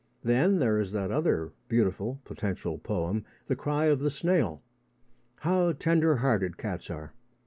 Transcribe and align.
Then 0.23 0.57
there 0.57 0.79
is 0.79 0.93
that 0.93 1.11
other 1.11 1.51
beautiful 1.67 2.19
potential 2.25 2.79
poem, 2.79 3.23
The 3.45 3.55
Cry 3.55 3.85
of 3.85 3.99
the 3.99 4.09
Snail.... 4.09 4.63
How 5.41 5.73
tender 5.73 6.15
hearted 6.15 6.57
cats 6.57 6.89
are! 6.89 7.13